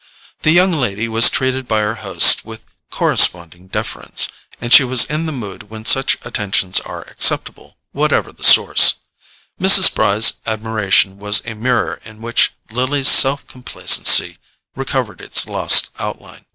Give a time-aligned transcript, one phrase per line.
[0.41, 5.27] The young lady was treated by her hosts with corresponding deference; and she was in
[5.27, 8.95] the mood when such attentions are acceptable, whatever their source.
[9.61, 9.93] Mrs.
[9.93, 14.39] Bry's admiration was a mirror in which Lily's self complacency
[14.75, 16.45] recovered its lost outline.